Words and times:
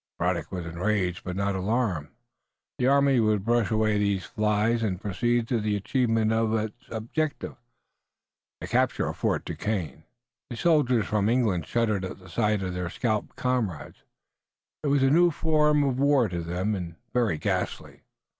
Braddock 0.17 0.51
was 0.51 0.65
enraged 0.65 1.23
but 1.23 1.35
not 1.35 1.53
alarmed. 1.53 2.09
The 2.79 2.87
army 2.87 3.19
would 3.19 3.45
brush 3.45 3.69
away 3.69 3.99
these 3.99 4.25
flies 4.25 4.81
and 4.81 4.99
proceed 4.99 5.47
to 5.49 5.59
the 5.61 5.75
achievement 5.75 6.33
of 6.33 6.55
its 6.55 6.89
object, 6.89 7.41
the 8.61 8.67
capture 8.67 9.05
of 9.07 9.17
Fort 9.17 9.45
Duquesne. 9.45 10.03
The 10.49 10.57
soldiers 10.57 11.05
from 11.05 11.29
England 11.29 11.67
shuddered 11.67 12.03
at 12.03 12.17
the 12.17 12.29
sight 12.29 12.63
of 12.63 12.73
their 12.73 12.89
scalped 12.89 13.35
comrades. 13.35 14.01
It 14.81 14.87
was 14.87 15.03
a 15.03 15.11
new 15.11 15.29
form 15.29 15.83
of 15.83 15.99
war 15.99 16.27
to 16.29 16.41
them, 16.41 16.73
and 16.73 16.95
very 17.13 17.37
ghastly. 17.37 18.01